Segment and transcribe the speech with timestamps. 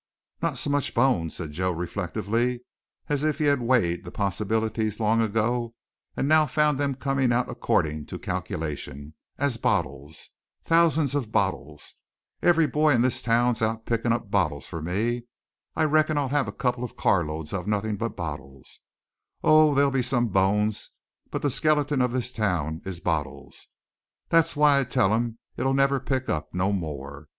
[0.41, 2.61] "Not so much bones," said Joe reflectively,
[3.07, 5.75] as if he had weighed the possibilities long ago
[6.17, 10.31] and now found them coming out according to calculation, "as bottles.
[10.63, 11.93] Thousands of bottles,
[12.41, 15.27] every boy in this town's out a pickin' up bottles for me.
[15.75, 18.79] I reckon I'll have a couple of carloads of nothing but bottles.
[19.43, 20.89] Oh h h, they'll be some bones,
[21.29, 23.67] but the skeleton of this town is bottles.
[24.29, 27.27] That's why I tell 'em it never will pick up no more.